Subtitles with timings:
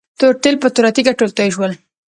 [0.19, 1.71] تور تیل په توره تيږه ټول توي شول.